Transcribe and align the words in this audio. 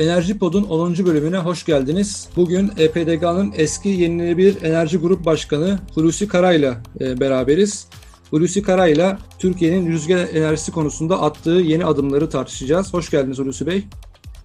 Enerji 0.00 0.38
Pod'un 0.38 0.62
10. 0.62 1.06
bölümüne 1.06 1.38
hoş 1.38 1.64
geldiniz. 1.64 2.28
Bugün 2.36 2.70
EPDG'nin 2.78 3.52
eski 3.56 3.88
yenilenebilir 3.88 4.62
enerji 4.62 4.98
grup 4.98 5.24
başkanı 5.24 5.78
Hulusi 5.94 6.28
Karay'la 6.28 6.82
e, 7.00 7.20
beraberiz. 7.20 7.86
Hulusi 8.30 8.62
Karay'la 8.62 9.18
Türkiye'nin 9.38 9.92
rüzgar 9.92 10.28
enerjisi 10.34 10.72
konusunda 10.72 11.22
attığı 11.22 11.50
yeni 11.50 11.84
adımları 11.84 12.30
tartışacağız. 12.30 12.94
Hoş 12.94 13.10
geldiniz 13.10 13.38
Hulusi 13.38 13.66
Bey. 13.66 13.84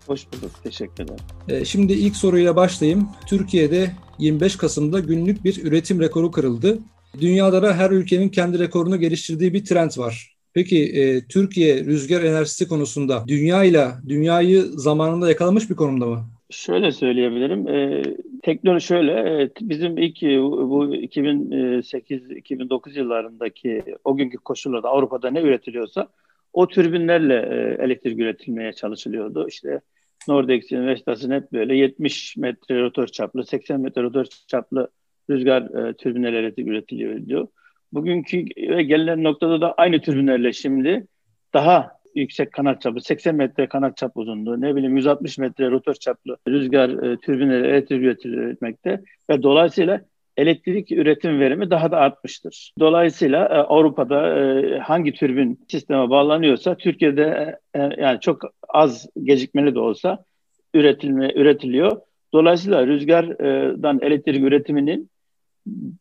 Hoş 0.08 0.28
bulduk. 0.28 0.52
Teşekkür 0.64 1.04
ederim. 1.04 1.20
E, 1.48 1.66
şimdi 1.66 1.94
ilk 1.94 2.16
soruyla 2.16 2.56
başlayayım. 2.56 3.10
Türkiye'de 3.28 3.92
25 4.20 4.56
Kasım'da 4.56 5.00
günlük 5.00 5.44
bir 5.44 5.64
üretim 5.64 6.00
rekoru 6.00 6.32
kırıldı. 6.32 6.80
Dünyada 7.20 7.62
da 7.62 7.74
her 7.74 7.92
ülkenin 7.92 8.30
kendi 8.30 8.60
rekorunu 8.60 9.00
geliştirdiği 9.00 9.54
bir 9.54 9.66
trend 9.66 9.92
var. 9.98 10.35
Peki 10.56 11.00
e, 11.00 11.28
Türkiye 11.28 11.86
rüzgar 11.86 12.24
enerjisi 12.24 12.68
konusunda 12.68 13.24
dünyayla 13.28 14.02
dünyayı 14.08 14.62
zamanında 14.62 15.30
yakalamış 15.30 15.70
bir 15.70 15.76
konumda 15.76 16.06
mı? 16.06 16.26
Şöyle 16.50 16.92
söyleyebilirim. 16.92 17.68
E, 17.68 18.04
teknoloji 18.44 18.86
şöyle. 18.86 19.12
Evet, 19.12 19.52
bizim 19.62 19.98
ilk 19.98 20.24
e, 20.24 20.42
bu 20.42 20.96
2008-2009 20.96 23.00
yıllarındaki 23.00 23.84
o 24.04 24.18
günkü 24.18 24.38
koşullarda 24.38 24.90
Avrupa'da 24.90 25.32
ne 25.32 25.42
üretiliyorsa 25.42 26.08
o 26.54 26.68
türbinlerle 26.68 27.36
e, 27.36 27.84
elektrik 27.84 28.20
üretilmeye 28.20 28.74
çalışılıyordu. 28.74 29.48
İşte 29.48 29.82
Nordex'in, 30.28 30.88
Vestas'ın 30.88 31.32
hep 31.32 31.54
böyle 31.54 31.76
70 31.76 32.38
metre 32.38 32.82
rotor 32.82 33.08
çaplı, 33.08 33.46
80 33.46 33.82
metre 33.82 34.04
rotor 34.04 34.26
çaplı 34.48 34.90
rüzgar 35.30 35.62
e, 35.62 35.94
türbinleri 35.94 36.36
elektrik 36.36 36.68
üretiliyordu. 36.68 37.52
Bugünkü 37.96 38.42
gelinen 38.82 39.24
noktada 39.24 39.62
da 39.62 39.74
aynı 39.74 40.02
türbinlerle 40.02 40.54
şimdi 40.54 41.08
daha 41.54 41.92
yüksek 42.16 42.52
kanat 42.52 42.82
çapı, 42.82 43.02
80 43.02 43.36
metre 43.36 43.68
kanat 43.68 43.98
çap 43.98 44.18
uzunluğu, 44.18 44.62
ne 44.62 44.76
bileyim 44.76 44.98
160 44.98 45.38
metre 45.38 45.72
rotor 45.72 45.94
çaplı 45.94 46.38
rüzgar 46.48 46.90
e, 46.90 47.18
türbinleri 47.18 47.68
elektrik 47.68 48.02
üretilmekte 48.02 49.02
ve 49.30 49.44
dolayısıyla 49.44 50.02
elektrik 50.38 50.92
üretim 50.92 51.40
verimi 51.40 51.70
daha 51.70 51.92
da 51.92 51.98
artmıştır. 51.98 52.74
Dolayısıyla 52.80 53.46
e, 53.46 53.54
Avrupa'da 53.54 54.40
e, 54.40 54.80
hangi 54.80 55.14
türbin 55.14 55.60
sisteme 55.68 56.10
bağlanıyorsa 56.10 56.78
Türkiye'de 56.78 57.58
e, 57.74 57.80
e 57.80 57.90
yani 57.98 58.20
çok 58.20 58.42
az 58.70 59.08
gecikmeli 59.24 59.76
de 59.76 59.80
olsa 59.80 60.26
üretilme 60.74 61.32
üretiliyor. 61.36 62.02
Dolayısıyla 62.34 62.88
rüzgardan 62.88 64.00
elektrik 64.02 64.44
üretiminin 64.44 65.10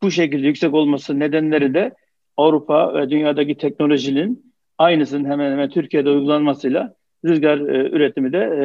bu 0.03 0.11
şekilde 0.11 0.47
yüksek 0.47 0.75
olması 0.75 1.19
nedenleri 1.19 1.75
de 1.75 1.95
Avrupa 2.37 2.95
ve 2.95 3.11
dünyadaki 3.11 3.55
teknolojinin 3.57 4.55
aynısının 4.79 5.31
hemen 5.31 5.53
hemen 5.53 5.71
Türkiye'de 5.71 6.11
uygulanmasıyla 6.11 6.95
rüzgar 7.25 7.59
e, 7.59 7.89
üretimi 7.89 8.33
de 8.33 8.39
e, 8.39 8.65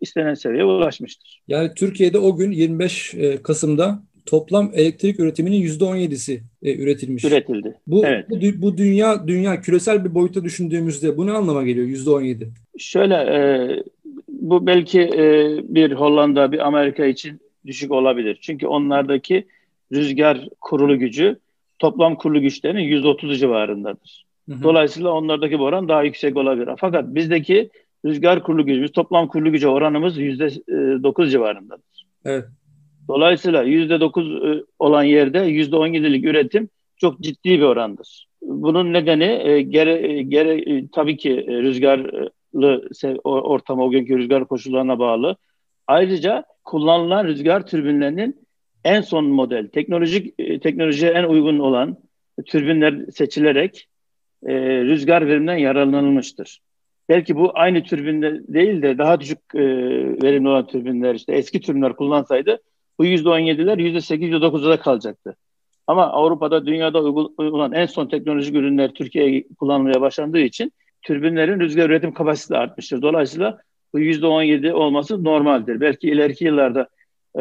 istenen 0.00 0.34
seviyeye 0.34 0.64
ulaşmıştır. 0.64 1.42
Yani 1.48 1.70
Türkiye'de 1.76 2.18
o 2.18 2.36
gün 2.36 2.52
25 2.52 3.14
e, 3.14 3.42
Kasım'da 3.42 4.02
toplam 4.26 4.70
elektrik 4.74 5.20
üretiminin 5.20 5.62
%17'si 5.62 6.40
e, 6.62 6.76
üretilmiş. 6.76 7.24
Üretildi. 7.24 7.74
Bu, 7.86 8.06
evet. 8.06 8.30
bu, 8.30 8.62
bu 8.62 8.78
dünya 8.78 9.28
dünya 9.28 9.60
küresel 9.60 10.04
bir 10.04 10.14
boyuta 10.14 10.44
düşündüğümüzde 10.44 11.16
bu 11.16 11.26
ne 11.26 11.32
anlama 11.32 11.64
geliyor 11.64 11.86
%17? 11.86 12.46
Şöyle 12.78 13.14
e, 13.14 13.38
bu 14.28 14.66
belki 14.66 15.00
e, 15.00 15.56
bir 15.62 15.92
Hollanda, 15.92 16.52
bir 16.52 16.66
Amerika 16.66 17.06
için 17.06 17.40
düşük 17.66 17.92
olabilir. 17.92 18.38
Çünkü 18.40 18.66
onlardaki 18.66 19.46
rüzgar 19.92 20.48
kurulu 20.60 20.98
gücü 20.98 21.38
toplam 21.78 22.16
kurulu 22.16 22.40
güçlerin 22.40 22.78
130 22.78 23.40
civarındadır. 23.40 24.24
Hı 24.48 24.54
hı. 24.54 24.62
Dolayısıyla 24.62 25.10
onlardaki 25.10 25.58
bu 25.58 25.64
oran 25.64 25.88
daha 25.88 26.02
yüksek 26.02 26.36
olabilir. 26.36 26.68
Fakat 26.78 27.14
bizdeki 27.14 27.70
rüzgar 28.04 28.42
kurulu 28.42 28.66
gücümüz, 28.66 28.92
toplam 28.92 29.28
kurulu 29.28 29.52
gücü 29.52 29.68
oranımız 29.68 30.18
%9 30.18 31.26
e, 31.26 31.30
civarındadır. 31.30 32.06
Evet. 32.24 32.44
Dolayısıyla 33.08 33.64
%9 33.64 34.60
e, 34.60 34.64
olan 34.78 35.02
yerde 35.02 35.38
%17'lik 35.38 36.24
üretim 36.24 36.68
çok 36.96 37.20
ciddi 37.20 37.50
bir 37.50 37.62
orandır. 37.62 38.28
Bunun 38.42 38.92
nedeni 38.92 39.24
e, 39.24 39.62
gere, 39.62 40.22
gere, 40.22 40.84
tabii 40.92 41.16
ki 41.16 41.46
rüzgarlı 41.48 42.88
ortama, 43.24 43.84
o 43.84 43.90
günkü 43.90 44.18
rüzgar 44.18 44.44
koşullarına 44.44 44.98
bağlı. 44.98 45.36
Ayrıca 45.86 46.44
kullanılan 46.64 47.24
rüzgar 47.24 47.66
türbinlerinin 47.66 48.47
en 48.84 49.00
son 49.00 49.24
model, 49.24 49.68
teknolojik 49.68 50.34
e, 50.38 50.60
teknolojiye 50.60 51.10
en 51.10 51.24
uygun 51.24 51.58
olan 51.58 51.96
türbinler 52.46 53.06
seçilerek 53.10 53.88
e, 54.46 54.54
rüzgar 54.84 55.26
veriminden 55.26 55.56
yararlanılmıştır. 55.56 56.60
Belki 57.08 57.36
bu 57.36 57.50
aynı 57.54 57.82
türbinde 57.82 58.40
değil 58.48 58.82
de 58.82 58.98
daha 58.98 59.20
düşük 59.20 59.38
e, 59.54 59.60
verimli 60.22 60.48
olan 60.48 60.66
türbinler 60.66 61.14
işte 61.14 61.32
eski 61.32 61.60
türbinler 61.60 61.96
kullansaydı 61.96 62.58
bu 62.98 63.06
%17'ler 63.06 63.78
%8, 63.78 64.30
%9'da 64.30 64.70
da 64.70 64.80
kalacaktı. 64.80 65.36
Ama 65.86 66.06
Avrupa'da 66.06 66.66
dünyada 66.66 67.02
uygulanan 67.38 67.72
en 67.72 67.86
son 67.86 68.06
teknolojik 68.06 68.54
ürünler 68.54 68.94
Türkiye'ye 68.94 69.44
kullanılmaya 69.58 70.00
başlandığı 70.00 70.38
için 70.38 70.72
türbinlerin 71.02 71.60
rüzgar 71.60 71.90
üretim 71.90 72.12
kapasitesi 72.12 72.56
artmıştır. 72.56 73.02
Dolayısıyla 73.02 73.58
bu 73.92 74.00
%17 74.00 74.72
olması 74.72 75.24
normaldir. 75.24 75.80
Belki 75.80 76.08
ileriki 76.08 76.44
yıllarda 76.44 76.88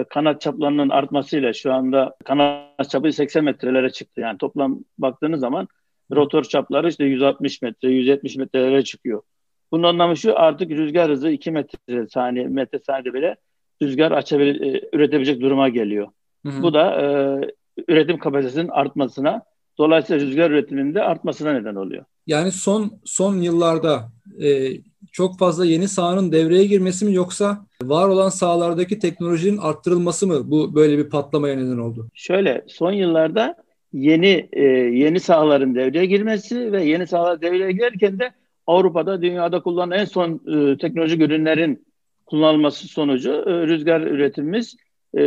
kanat 0.03 0.41
çaplarının 0.41 0.89
artmasıyla 0.89 1.53
şu 1.53 1.73
anda 1.73 2.15
kanat 2.25 2.89
çapı 2.89 3.13
80 3.13 3.43
metrelere 3.43 3.89
çıktı. 3.89 4.21
Yani 4.21 4.37
toplam 4.37 4.79
baktığınız 4.97 5.39
zaman 5.39 5.67
rotor 6.15 6.43
çapları 6.43 6.89
işte 6.89 7.05
160 7.05 7.61
metre, 7.61 7.89
170 7.89 8.35
metrelere 8.35 8.83
çıkıyor. 8.83 9.21
Bunun 9.71 9.83
anlamı 9.83 10.17
şu 10.17 10.39
artık 10.39 10.71
rüzgar 10.71 11.11
hızı 11.11 11.29
2 11.29 11.51
metre 11.51 12.07
saniye, 12.07 12.47
metre 12.47 12.79
saniyede 12.79 13.13
bile 13.13 13.35
rüzgar 13.81 14.11
açabil, 14.11 14.61
e, 14.61 14.89
üretebilecek 14.93 15.41
duruma 15.41 15.69
geliyor. 15.69 16.07
Hı 16.45 16.51
hı. 16.51 16.61
Bu 16.61 16.73
da 16.73 17.01
e, 17.01 17.05
üretim 17.87 18.19
kapasitesinin 18.19 18.67
artmasına, 18.67 19.41
dolayısıyla 19.77 20.25
rüzgar 20.25 20.51
üretiminin 20.51 20.95
de 20.95 21.03
artmasına 21.03 21.53
neden 21.53 21.75
oluyor. 21.75 22.05
Yani 22.27 22.51
son 22.51 22.99
son 23.05 23.35
yıllarda 23.35 24.11
e, 24.39 24.71
çok 25.17 25.39
fazla 25.39 25.65
yeni 25.65 25.87
sahanın 25.87 26.31
devreye 26.31 26.65
girmesi 26.65 27.05
mi 27.05 27.13
yoksa 27.13 27.65
var 27.83 28.07
olan 28.07 28.29
sahalardaki 28.29 28.99
teknolojinin 28.99 29.57
arttırılması 29.57 30.27
mı 30.27 30.51
bu 30.51 30.75
böyle 30.75 30.97
bir 30.97 31.09
patlamaya 31.09 31.55
neden 31.55 31.77
oldu? 31.77 32.07
Şöyle 32.13 32.65
son 32.67 32.91
yıllarda 32.91 33.55
yeni 33.93 34.49
e, 34.53 34.63
yeni 34.63 35.19
sahaların 35.19 35.75
devreye 35.75 36.05
girmesi 36.05 36.71
ve 36.71 36.83
yeni 36.83 37.07
sahalar 37.07 37.41
devreye 37.41 37.71
girerken 37.71 38.19
de 38.19 38.31
Avrupa'da 38.67 39.21
dünyada 39.21 39.61
kullanılan 39.61 39.99
en 39.99 40.05
son 40.05 40.33
e, 40.33 40.77
teknolojik 40.77 41.21
ürünlerin 41.21 41.85
kullanılması 42.25 42.87
sonucu 42.87 43.31
e, 43.31 43.67
rüzgar 43.67 44.01
üretimimiz 44.01 44.75
e, 45.17 45.21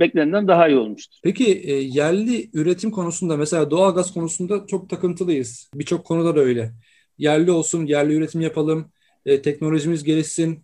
beklenenden 0.00 0.48
daha 0.48 0.68
iyi 0.68 0.78
olmuştur. 0.78 1.18
Peki 1.22 1.52
e, 1.64 1.72
yerli 1.74 2.50
üretim 2.52 2.90
konusunda 2.90 3.36
mesela 3.36 3.70
doğalgaz 3.70 4.14
konusunda 4.14 4.66
çok 4.66 4.90
takıntılıyız. 4.90 5.70
Birçok 5.74 6.04
konuda 6.04 6.36
da 6.36 6.40
öyle. 6.40 6.72
Yerli 7.18 7.50
olsun, 7.50 7.86
yerli 7.86 8.14
üretim 8.14 8.40
yapalım, 8.40 8.86
e, 9.26 9.42
teknolojimiz 9.42 10.04
gelişsin 10.04 10.58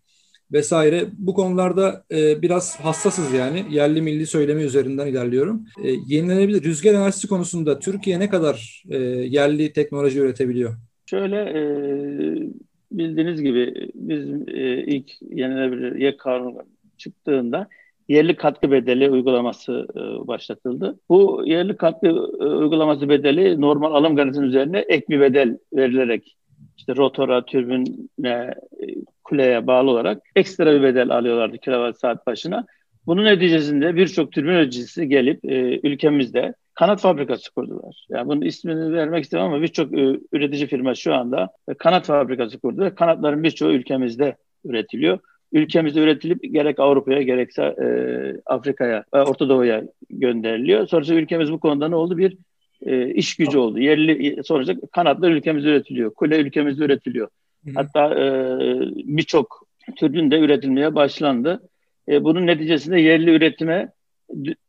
vesaire. 0.53 1.05
Bu 1.19 1.35
konularda 1.35 2.05
e, 2.13 2.43
biraz 2.43 2.81
hassasız 2.81 3.33
yani. 3.33 3.65
Yerli 3.71 4.03
milli 4.03 4.27
söylemi 4.27 4.63
üzerinden 4.63 5.07
ilerliyorum. 5.07 5.65
E, 5.85 5.91
yenilenebilir 6.07 6.65
rüzgar 6.65 6.95
enerjisi 6.95 7.29
konusunda 7.29 7.79
Türkiye 7.79 8.21
ne 8.21 8.29
kadar 8.29 8.85
e, 8.91 8.99
yerli 8.99 9.73
teknoloji 9.73 10.19
üretebiliyor? 10.19 10.75
Şöyle 11.07 11.37
e, 11.37 11.63
bildiğiniz 12.93 13.43
gibi 13.43 13.91
biz 13.95 14.49
e, 14.49 14.85
ilk 14.85 15.11
yenilenebilir 15.31 16.17
kanunu 16.19 16.63
çıktığında 16.99 17.69
yerli 18.09 18.37
katkı 18.37 18.71
bedeli 18.71 19.11
uygulaması 19.11 19.87
e, 19.97 20.27
başlatıldı. 20.27 20.99
Bu 21.09 21.43
yerli 21.47 21.77
katkı 21.77 22.07
e, 22.07 22.45
uygulaması 22.45 23.09
bedeli 23.09 23.61
normal 23.61 23.95
alım 23.95 24.17
garantisi 24.17 24.45
üzerine 24.45 24.79
ek 24.79 25.07
bir 25.09 25.21
bedel 25.21 25.59
verilerek 25.73 26.37
işte 26.77 26.97
rotora, 26.97 27.45
türbüne, 27.45 28.55
e, 28.81 28.87
kuleye 29.25 29.67
bağlı 29.67 29.91
olarak 29.91 30.23
ekstra 30.37 30.75
bir 30.75 30.83
bedel 30.83 31.11
alıyorlardı 31.11 31.59
kilowatt 31.59 31.99
saat 32.01 32.27
başına. 32.27 32.67
Bunun 33.07 33.25
neticesinde 33.25 33.97
birçok 33.97 34.33
türbin 34.33 34.49
üreticisi 34.49 35.09
gelip 35.09 35.45
e, 35.45 35.81
ülkemizde 35.83 36.55
kanat 36.75 37.01
fabrikası 37.01 37.55
kurdular. 37.55 38.07
Yani 38.09 38.29
bunun 38.29 38.41
ismini 38.41 38.93
vermek 38.93 39.25
istemem 39.25 39.47
ama 39.47 39.63
birçok 39.63 39.99
e, 39.99 40.19
üretici 40.33 40.67
firma 40.67 40.95
şu 40.95 41.15
anda 41.15 41.49
e, 41.69 41.75
kanat 41.75 42.07
fabrikası 42.07 42.59
kurdu 42.59 42.95
kanatların 42.95 43.43
birçoğu 43.43 43.73
ülkemizde 43.73 44.37
üretiliyor. 44.65 45.19
Ülkemizde 45.53 46.01
üretilip 46.01 46.55
gerek 46.55 46.81
Avrupa'ya 46.81 47.23
gerekse 47.23 47.63
e, 47.63 47.87
Afrika'ya, 48.47 49.05
e, 49.15 49.19
Orta 49.19 49.49
Doğu'ya 49.49 49.85
gönderiliyor. 50.11 50.87
Sonrasında 50.87 51.19
ülkemiz 51.19 51.53
bu 51.53 51.61
konuda 51.61 51.89
ne 51.89 51.97
oldu? 51.97 52.19
Bir 52.19 52.37
e, 52.87 53.15
iş 53.15 53.37
gücü 53.37 53.59
oldu. 53.59 53.79
Yerli 53.79 54.43
sonuçta 54.45 54.75
kanatlar 54.93 55.31
ülkemizde 55.31 55.69
üretiliyor. 55.69 56.15
Kule 56.15 56.39
ülkemizde 56.39 56.85
üretiliyor. 56.85 57.29
Hı. 57.65 57.71
Hatta 57.75 58.15
e, 58.15 58.27
birçok 59.05 59.67
türün 59.97 60.31
de 60.31 60.39
üretilmeye 60.39 60.95
başlandı. 60.95 61.69
E, 62.09 62.25
bunun 62.25 62.47
neticesinde 62.47 63.01
yerli 63.01 63.31
üretime 63.31 63.93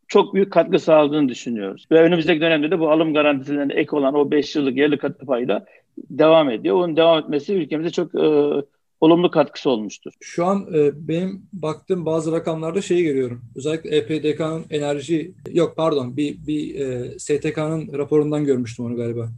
çok 0.08 0.34
büyük 0.34 0.54
katkı 0.54 0.80
sağladığını 0.80 1.30
düşünüyoruz. 1.30 1.86
Ve 1.92 2.02
önümüzdeki 2.02 2.42
dönemde 2.42 2.72
de 2.72 2.80
bu 2.80 2.92
alım 2.92 3.14
garantisilerine 3.14 3.74
ek 3.74 3.96
olan 3.96 4.14
o 4.14 4.32
5 4.32 4.56
yıllık 4.56 4.78
yerli 4.78 4.98
katkı 4.98 5.26
payı 5.26 5.48
da 5.48 5.66
devam 5.98 6.50
ediyor. 6.50 6.76
Onun 6.76 6.96
devam 6.96 7.20
etmesi 7.20 7.54
ülkemize 7.54 7.90
çok 7.90 8.16
e, 8.16 8.28
olumlu 9.04 9.32
katkısı 9.32 9.70
olmuştur. 9.70 10.14
Şu 10.22 10.46
an 10.46 10.68
e, 10.74 11.08
benim 11.08 11.42
baktığım 11.54 12.06
bazı 12.06 12.32
rakamlarda 12.32 12.82
şeyi 12.82 13.04
görüyorum. 13.04 13.42
Özellikle 13.56 13.98
EPDK'nın 13.98 14.66
enerji 14.70 15.34
yok 15.52 15.74
pardon 15.78 16.18
bir 16.18 16.38
bir 16.48 16.80
e, 16.80 17.20
STK'nın 17.20 17.98
raporundan 17.98 18.46
görmüştüm 18.46 18.86
onu 18.86 18.96
galiba. 18.96 19.30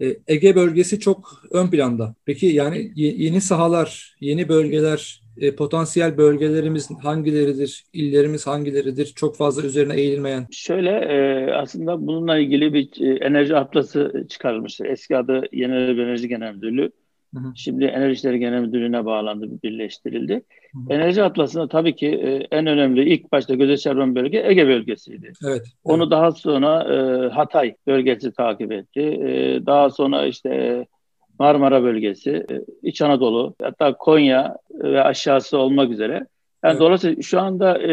E, 0.00 0.16
Ege 0.28 0.56
bölgesi 0.56 1.00
çok 1.00 1.42
ön 1.50 1.70
planda. 1.70 2.14
Peki 2.24 2.46
yani 2.46 2.92
yeni 2.96 3.40
sahalar, 3.40 4.16
yeni 4.20 4.48
bölgeler, 4.48 5.22
e, 5.40 5.54
potansiyel 5.54 6.16
bölgelerimiz 6.16 6.90
hangileridir, 7.02 7.84
illerimiz 7.92 8.46
hangileridir? 8.46 9.06
Çok 9.06 9.36
fazla 9.36 9.62
üzerine 9.62 9.94
eğilmeyen. 9.94 10.46
Şöyle 10.50 10.90
e, 10.90 11.50
aslında 11.52 12.06
bununla 12.06 12.38
ilgili 12.38 12.74
bir 12.74 13.00
e, 13.00 13.24
enerji 13.24 13.56
atlası 13.56 14.26
çıkarılmıştır. 14.28 14.84
Eski 14.86 15.16
adı 15.16 15.42
Yenilenebilir 15.52 16.06
Enerji 16.06 16.28
Genel 16.28 16.54
Müdürlüğü. 16.54 16.90
Hı 17.34 17.40
hı. 17.40 17.52
Şimdi 17.54 17.84
Enerji 17.84 18.12
İşleri 18.12 18.38
Genel 18.38 18.60
Müdürlüğü'ne 18.60 19.04
bağlandı, 19.04 19.62
birleştirildi. 19.62 20.34
Hı 20.72 20.78
hı. 20.78 20.94
Enerji 20.94 21.22
Atlası'nda 21.22 21.68
tabii 21.68 21.96
ki 21.96 22.06
e, 22.06 22.56
en 22.56 22.66
önemli 22.66 23.14
ilk 23.14 23.32
başta 23.32 23.54
göze 23.54 23.76
çarpan 23.76 24.14
bölge 24.14 24.42
Ege 24.46 24.66
bölgesiydi. 24.66 25.32
Evet. 25.46 25.66
Onu 25.84 26.02
evet. 26.02 26.10
daha 26.10 26.32
sonra 26.32 26.94
e, 26.94 27.28
Hatay 27.28 27.74
bölgesi 27.86 28.32
takip 28.32 28.72
etti. 28.72 29.00
E, 29.00 29.66
daha 29.66 29.90
sonra 29.90 30.26
işte 30.26 30.86
Marmara 31.38 31.82
bölgesi, 31.82 32.30
e, 32.30 32.60
İç 32.82 33.02
Anadolu, 33.02 33.54
hatta 33.62 33.96
Konya 33.96 34.56
ve 34.70 35.02
aşağısı 35.02 35.58
olmak 35.58 35.90
üzere 35.90 36.26
yani 36.64 36.72
evet. 36.72 36.80
Dolayısıyla 36.80 37.22
şu 37.22 37.40
anda 37.40 37.78
e, 37.78 37.88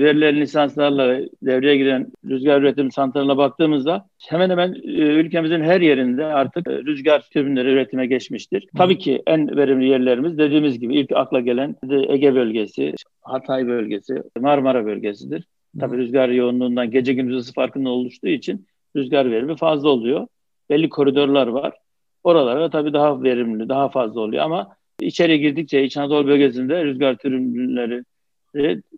verilen 0.00 0.36
lisanslarla 0.36 1.20
devreye 1.42 1.76
giren 1.76 2.06
rüzgar 2.24 2.60
üretim 2.60 2.90
santralına 2.90 3.36
baktığımızda 3.36 4.06
hemen 4.28 4.50
hemen 4.50 4.74
e, 4.74 4.88
ülkemizin 4.90 5.60
her 5.60 5.80
yerinde 5.80 6.24
artık 6.24 6.68
e, 6.68 6.72
rüzgar 6.72 7.28
türbinleri 7.32 7.68
üretime 7.68 8.06
geçmiştir. 8.06 8.62
Hı. 8.62 8.78
Tabii 8.78 8.98
ki 8.98 9.22
en 9.26 9.56
verimli 9.56 9.88
yerlerimiz 9.88 10.38
dediğimiz 10.38 10.78
gibi 10.78 10.96
ilk 10.96 11.12
akla 11.12 11.40
gelen 11.40 11.76
Ege 12.08 12.34
bölgesi, 12.34 12.94
Hatay 13.22 13.66
bölgesi, 13.66 14.22
Marmara 14.40 14.86
bölgesidir. 14.86 15.40
Hı. 15.74 15.80
Tabii 15.80 15.96
rüzgar 15.96 16.28
yoğunluğundan 16.28 16.90
gece 16.90 17.12
gündüz 17.12 17.36
ısı 17.36 17.52
farkında 17.52 17.90
oluştuğu 17.90 18.28
için 18.28 18.66
rüzgar 18.96 19.30
verimi 19.30 19.56
fazla 19.56 19.88
oluyor. 19.88 20.26
Belli 20.70 20.88
koridorlar 20.88 21.46
var. 21.46 21.72
Oralara 22.24 22.70
tabii 22.70 22.92
daha 22.92 23.22
verimli, 23.22 23.68
daha 23.68 23.88
fazla 23.88 24.20
oluyor 24.20 24.44
ama 24.44 24.76
İçeri 25.00 25.40
girdikçe 25.40 25.84
İç 25.84 25.96
Anadolu 25.96 26.26
bölgesinde 26.26 26.84
rüzgar 26.84 27.16
türümleri 27.16 28.04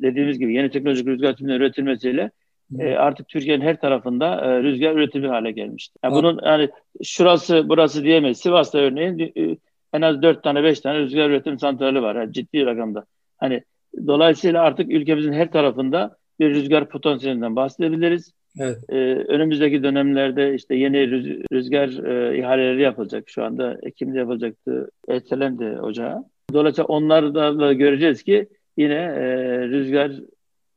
dediğimiz 0.03 0.39
gibi 0.39 0.55
yeni 0.55 0.71
teknolojik 0.71 1.06
rüzgar 1.06 1.37
türümleri 1.37 1.59
üretilmesiyle 1.59 2.31
e, 2.79 2.95
artık 2.95 3.29
Türkiye'nin 3.29 3.65
her 3.65 3.81
tarafında 3.81 4.45
e, 4.45 4.62
rüzgar 4.62 4.95
üretimi 4.95 5.29
hale 5.29 5.50
gelmişti. 5.50 5.99
Yani 6.05 6.15
bunun 6.15 6.41
yani 6.45 6.69
şurası 7.03 7.69
burası 7.69 8.05
diyemeyiz. 8.05 8.39
Sivas'ta 8.39 8.79
örneğin 8.79 9.33
e, 9.37 9.56
en 9.93 10.03
az 10.03 10.23
4 10.23 10.43
tane 10.43 10.62
5 10.62 10.81
tane 10.81 10.99
rüzgar 10.99 11.31
üretim 11.31 11.59
santrali 11.59 12.03
var. 12.03 12.17
Yani 12.17 12.33
ciddi 12.33 12.67
rakamda. 12.67 13.05
Hani 13.37 13.62
dolayısıyla 14.06 14.62
artık 14.62 14.93
ülkemizin 14.93 15.33
her 15.33 15.53
tarafında 15.53 16.17
bir 16.41 16.51
rüzgar 16.51 16.89
potansiyelinden 16.89 17.56
bahsedebiliriz. 17.56 18.33
Evet. 18.61 18.79
Ee, 18.89 18.97
önümüzdeki 19.15 19.83
dönemlerde 19.83 20.55
işte 20.55 20.75
yeni 20.75 21.11
rüzgar 21.53 21.89
e, 21.89 22.39
ihaleleri 22.39 22.83
yapılacak. 22.83 23.25
Şu 23.27 23.45
anda 23.45 23.79
Ekim'de 23.83 24.19
yapılacaktı. 24.19 24.91
Ertelendi 25.09 25.65
ocağa. 25.65 26.25
Dolayısıyla 26.53 26.87
onları 26.87 27.35
da 27.35 27.73
göreceğiz 27.73 28.23
ki 28.23 28.49
yine 28.77 28.95
e, 28.95 29.59
rüzgar 29.69 30.12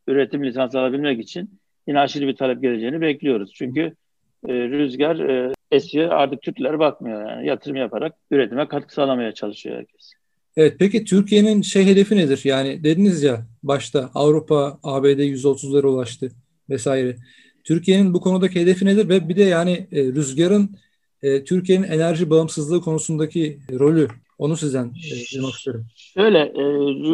üretim 0.07 0.43
lisansı 0.43 0.79
alabilmek 0.79 1.19
için 1.19 1.59
yine 1.87 1.99
aşırı 1.99 2.27
bir 2.27 2.35
talep 2.35 2.61
geleceğini 2.61 3.01
bekliyoruz. 3.01 3.51
Çünkü 3.55 3.81
e, 4.47 4.53
rüzgar 4.53 5.19
e, 5.19 5.53
esiyor 5.71 6.09
artık 6.09 6.41
Türkler 6.41 6.79
bakmıyor 6.79 7.29
yani 7.29 7.47
yatırım 7.47 7.75
yaparak 7.75 8.15
üretime 8.31 8.67
katkı 8.67 8.93
sağlamaya 8.93 9.31
çalışıyor 9.31 9.77
herkes. 9.77 10.11
Evet 10.57 10.75
peki 10.79 11.03
Türkiye'nin 11.03 11.61
şey 11.61 11.85
hedefi 11.85 12.15
nedir? 12.15 12.41
Yani 12.43 12.83
dediniz 12.83 13.23
ya 13.23 13.45
başta 13.63 14.09
Avrupa 14.13 14.79
ABD 14.83 15.19
%30'lara 15.19 15.87
ulaştı 15.87 16.31
vesaire. 16.69 17.15
Türkiye'nin 17.63 18.13
bu 18.13 18.21
konudaki 18.21 18.61
hedefi 18.61 18.85
nedir 18.85 19.09
ve 19.09 19.29
bir 19.29 19.35
de 19.35 19.43
yani 19.43 19.87
e, 19.91 20.03
rüzgarın 20.03 20.69
e, 21.23 21.43
Türkiye'nin 21.43 21.87
enerji 21.87 22.29
bağımsızlığı 22.29 22.81
konusundaki 22.81 23.59
rolü 23.79 24.07
onu 24.37 24.57
sizden 24.57 24.85
e, 24.85 25.35
duymak 25.35 25.53
isterim. 25.53 25.85
Şöyle 25.95 26.39
e, 26.39 26.63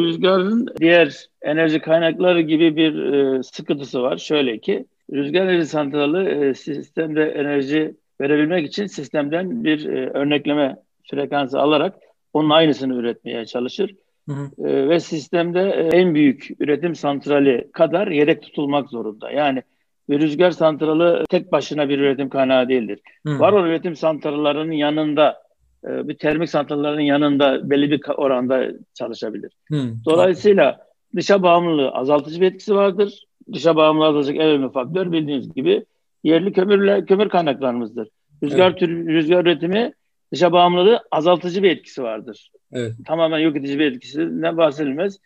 rüzgarın 0.00 0.68
diğer 0.80 1.26
enerji 1.42 1.80
kaynakları 1.80 2.40
gibi 2.40 2.76
bir 2.76 2.94
e, 3.02 3.42
sıkıntısı 3.42 4.02
var. 4.02 4.18
Şöyle 4.18 4.58
ki 4.58 4.84
rüzgar 5.12 5.42
enerji 5.42 5.66
santralı 5.66 6.28
e, 6.28 6.54
sistemde 6.54 7.24
enerji 7.24 7.94
verebilmek 8.20 8.66
için 8.66 8.86
sistemden 8.86 9.64
bir 9.64 9.86
e, 9.86 10.10
örnekleme 10.10 10.76
frekansı 11.10 11.60
alarak 11.60 11.94
onun 12.32 12.50
aynısını 12.50 12.94
üretmeye 12.94 13.46
çalışır. 13.46 13.94
Hı 14.28 14.32
hı. 14.32 14.68
E, 14.68 14.88
ve 14.88 15.00
sistemde 15.00 15.60
e, 15.60 15.96
en 15.96 16.14
büyük 16.14 16.50
üretim 16.60 16.94
santrali 16.94 17.68
kadar 17.72 18.06
yedek 18.06 18.42
tutulmak 18.42 18.88
zorunda. 18.88 19.30
Yani 19.30 19.62
ve 20.10 20.18
rüzgar 20.18 20.50
santralı 20.50 21.24
tek 21.30 21.52
başına 21.52 21.88
bir 21.88 21.98
üretim 21.98 22.28
kaynağı 22.28 22.68
değildir. 22.68 23.00
Hmm. 23.22 23.40
Var 23.40 23.52
olan 23.52 23.68
üretim 23.68 23.96
santrallarının 23.96 24.72
yanında 24.72 25.42
e, 25.84 26.08
bir 26.08 26.18
termik 26.18 26.50
santrallerin 26.50 27.04
yanında 27.04 27.70
belli 27.70 27.90
bir 27.90 28.00
oranda 28.08 28.68
çalışabilir. 28.94 29.52
Hmm. 29.68 30.04
Dolayısıyla 30.04 30.78
dışa 31.16 31.42
bağımlılığı 31.42 31.90
azaltıcı 31.90 32.40
bir 32.40 32.46
etkisi 32.46 32.74
vardır. 32.74 33.24
Dışa 33.52 33.76
bağımlılığı 33.76 34.06
azaltacak 34.06 34.36
en 34.36 34.48
önemli 34.48 34.72
faktör 34.72 35.12
bildiğiniz 35.12 35.54
gibi 35.54 35.84
yerli 36.24 36.52
kömürle 36.52 37.04
kömür 37.04 37.28
kaynaklarımızdır. 37.28 38.08
Rüzgar 38.42 38.70
evet. 38.70 38.78
tür, 38.78 39.06
rüzgar 39.06 39.44
üretimi 39.44 39.92
dışa 40.32 40.52
bağımlılığı 40.52 41.00
azaltıcı 41.10 41.62
bir 41.62 41.70
etkisi 41.70 42.02
vardır. 42.02 42.50
Evet. 42.72 42.92
Tamamen 43.06 43.38
yok 43.38 43.56
edici 43.56 43.78
bir 43.78 43.92
etkisinden 43.92 44.56
bahsedilmez. 44.56 45.18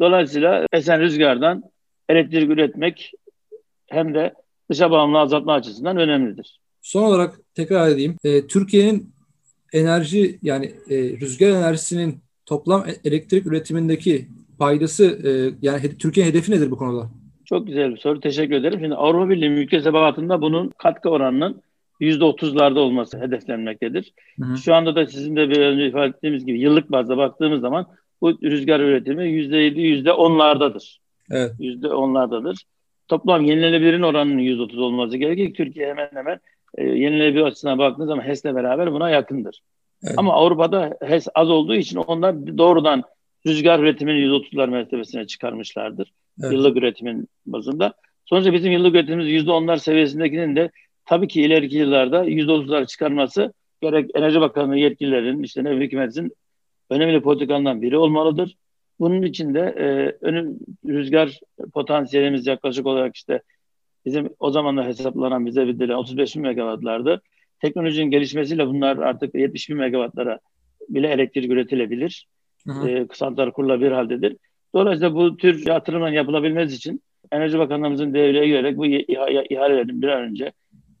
Dolayısıyla 0.00 0.66
esen 0.72 1.00
rüzgardan 1.00 1.62
elektrik 2.08 2.50
üretmek 2.50 3.12
hem 3.90 4.14
de 4.14 4.34
dışa 4.70 4.90
bağımlılığı 4.90 5.20
azaltma 5.20 5.52
açısından 5.52 5.96
önemlidir. 5.96 6.60
Son 6.82 7.02
olarak 7.02 7.40
tekrar 7.54 7.88
edeyim. 7.88 8.16
E, 8.24 8.46
Türkiye'nin 8.46 9.14
enerji 9.72 10.38
yani 10.42 10.66
e, 10.90 10.96
rüzgar 10.96 11.50
enerjisinin 11.50 12.18
toplam 12.46 12.88
e, 12.88 12.92
elektrik 13.04 13.46
üretimindeki 13.46 14.28
paydası 14.58 15.04
e, 15.04 15.30
yani 15.62 15.98
Türkiye'nin 15.98 16.30
hedefi 16.30 16.52
nedir 16.52 16.70
bu 16.70 16.76
konuda? 16.76 17.10
Çok 17.44 17.66
güzel 17.66 17.90
bir 17.90 17.96
soru. 17.96 18.20
Teşekkür 18.20 18.54
ederim. 18.54 18.80
Şimdi 18.80 18.94
Avrupa 18.94 19.30
Birliği 19.30 19.50
mükesebatında 19.50 20.42
bunun 20.42 20.70
katkı 20.78 21.10
oranının 21.10 21.62
%30'larda 22.00 22.78
olması 22.78 23.18
hedeflenmektedir. 23.20 24.12
Hı 24.40 24.46
hı. 24.46 24.56
Şu 24.56 24.74
anda 24.74 24.96
da 24.96 25.06
sizin 25.06 25.36
de 25.36 25.50
bir 25.50 25.60
önce 25.60 25.86
ifade 25.86 26.06
ettiğimiz 26.06 26.46
gibi 26.46 26.60
yıllık 26.60 26.92
bazda 26.92 27.16
baktığımız 27.16 27.60
zaman 27.60 27.86
bu 28.20 28.42
rüzgar 28.42 28.80
üretimi 28.80 29.22
%7, 29.22 30.04
%10'lardadır. 30.04 30.98
Evet. 31.30 31.52
%10'lardadır 31.60 32.64
toplam 33.10 33.44
yenilenebilirin 33.44 34.02
oranının 34.02 34.38
130 34.38 34.78
olması 34.78 35.16
gerekir. 35.16 35.54
Türkiye 35.54 35.88
hemen 35.88 36.08
hemen 36.14 36.40
e, 36.78 36.84
yenilenebilir 36.84 37.42
açısından 37.42 37.78
baktığınız 37.78 38.08
zaman 38.08 38.24
HES'le 38.24 38.44
beraber 38.44 38.92
buna 38.92 39.10
yakındır. 39.10 39.62
Evet. 40.04 40.14
Ama 40.18 40.34
Avrupa'da 40.34 40.98
HES 41.04 41.28
az 41.34 41.50
olduğu 41.50 41.74
için 41.74 41.96
onlar 41.96 42.58
doğrudan 42.58 43.02
rüzgar 43.46 43.78
üretimini 43.78 44.18
130'lar 44.18 44.70
mertebesine 44.70 45.26
çıkarmışlardır. 45.26 46.12
Evet. 46.42 46.52
Yıllık 46.52 46.76
üretimin 46.76 47.28
bazında. 47.46 47.94
Sonuçta 48.24 48.52
bizim 48.52 48.72
yıllık 48.72 48.94
üretimimiz 48.94 49.28
%10'lar 49.28 49.78
seviyesindekinin 49.78 50.56
de 50.56 50.70
tabii 51.04 51.28
ki 51.28 51.42
ileriki 51.42 51.76
yıllarda 51.76 52.24
%30'lar 52.24 52.86
çıkarması 52.86 53.52
gerek 53.82 54.10
Enerji 54.14 54.40
Bakanlığı 54.40 54.78
yetkililerin 54.78 55.42
işte 55.42 55.64
ne 55.64 55.70
hükümetin 55.70 56.32
önemli 56.90 57.20
politikalarından 57.20 57.82
biri 57.82 57.96
olmalıdır. 57.96 58.56
Bunun 59.00 59.22
için 59.22 59.54
de 59.54 59.60
e, 59.60 60.16
önüm 60.26 60.58
rüzgar 60.86 61.40
potansiyelimiz 61.74 62.46
yaklaşık 62.46 62.86
olarak 62.86 63.16
işte 63.16 63.42
bizim 64.04 64.30
o 64.38 64.50
zamanlar 64.50 64.86
hesaplanan 64.86 65.46
bize 65.46 65.66
bildirilen 65.66 65.94
35 65.94 66.36
bin 66.36 66.42
megawattlardı. 66.42 67.22
Teknolojinin 67.60 68.10
gelişmesiyle 68.10 68.66
bunlar 68.66 68.96
artık 68.96 69.34
70 69.34 69.70
bin 69.70 69.76
megawattlara 69.76 70.38
bile 70.88 71.08
elektrik 71.08 71.50
üretilebilir. 71.50 72.26
Hı 72.66 72.88
E, 72.88 73.06
kısaltlar 73.06 73.52
kurulabilir 73.52 73.92
haldedir. 73.92 74.36
Dolayısıyla 74.74 75.14
bu 75.14 75.36
tür 75.36 75.66
yatırımların 75.66 76.12
yapılabilmesi 76.12 76.74
için 76.74 77.02
Enerji 77.32 77.58
Bakanlığımızın 77.58 78.14
devreye 78.14 78.46
girerek 78.46 78.76
bu 78.76 78.86
ihalelerin 78.86 80.02
bir 80.02 80.08
an 80.08 80.22
önce 80.22 80.52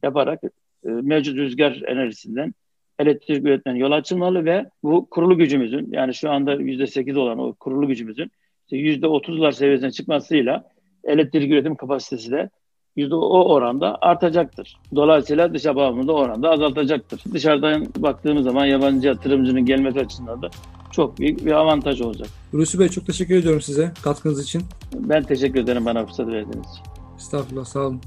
yaparak 0.02 0.44
e, 0.84 0.88
mevcut 0.88 1.36
rüzgar 1.36 1.82
enerjisinden 1.86 2.54
elektrik 3.00 3.44
üretmenin 3.44 3.78
yol 3.78 3.92
açılmalı 3.92 4.44
ve 4.44 4.66
bu 4.82 5.06
kurulu 5.10 5.38
gücümüzün 5.38 5.88
yani 5.92 6.14
şu 6.14 6.30
anda 6.30 6.54
yüzde 6.54 6.86
sekiz 6.86 7.16
olan 7.16 7.38
o 7.38 7.54
kurulu 7.54 7.88
gücümüzün 7.88 8.30
yüzde 8.70 9.06
otuzlar 9.06 9.52
seviyesine 9.52 9.90
çıkmasıyla 9.90 10.64
elektrik 11.04 11.52
üretim 11.52 11.74
kapasitesi 11.74 12.30
de 12.30 12.50
yüzde 12.96 13.14
o 13.14 13.44
oranda 13.54 13.98
artacaktır. 14.00 14.76
Dolayısıyla 14.94 15.54
dışa 15.54 15.76
bağımlılığı 15.76 16.14
oranda 16.14 16.50
azaltacaktır. 16.50 17.22
Dışarıdan 17.32 17.86
baktığımız 17.96 18.44
zaman 18.44 18.66
yabancı 18.66 19.08
yatırımcının 19.08 19.64
gelmesi 19.64 20.00
açısından 20.00 20.42
da 20.42 20.50
çok 20.92 21.18
büyük 21.18 21.46
bir 21.46 21.52
avantaj 21.52 22.00
olacak. 22.00 22.28
Hulusi 22.50 22.78
Bey 22.78 22.88
çok 22.88 23.06
teşekkür 23.06 23.36
ediyorum 23.36 23.60
size 23.60 23.92
katkınız 24.02 24.44
için. 24.44 24.62
Ben 24.94 25.22
teşekkür 25.22 25.60
ederim 25.60 25.84
bana 25.84 26.06
fırsat 26.06 26.26
verdiğiniz 26.26 26.70
için. 26.72 26.84
Estağfurullah 27.16 27.64
sağ 27.64 27.80
olun. 27.80 28.00